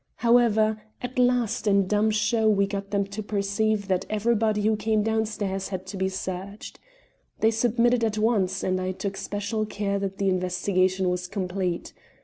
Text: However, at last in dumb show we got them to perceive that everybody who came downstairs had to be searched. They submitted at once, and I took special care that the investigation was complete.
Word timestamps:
However, 0.15 0.81
at 1.03 1.19
last 1.19 1.67
in 1.67 1.85
dumb 1.85 2.09
show 2.09 2.49
we 2.49 2.65
got 2.65 2.89
them 2.89 3.05
to 3.05 3.21
perceive 3.21 3.87
that 3.87 4.03
everybody 4.09 4.63
who 4.63 4.75
came 4.75 5.03
downstairs 5.03 5.67
had 5.69 5.85
to 5.85 5.95
be 5.95 6.09
searched. 6.09 6.79
They 7.41 7.51
submitted 7.51 8.03
at 8.03 8.17
once, 8.17 8.63
and 8.63 8.81
I 8.81 8.93
took 8.93 9.15
special 9.15 9.63
care 9.67 9.99
that 9.99 10.17
the 10.17 10.27
investigation 10.27 11.07
was 11.07 11.27
complete. 11.27 11.93